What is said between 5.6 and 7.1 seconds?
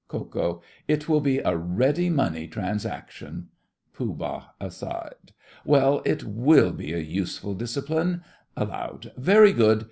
Well, it will be a